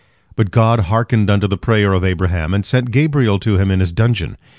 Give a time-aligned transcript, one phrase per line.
[0.35, 3.91] But God hearkened unto the prayer of Abraham, and sent Gabriel to him in his
[3.93, 4.35] dungeon.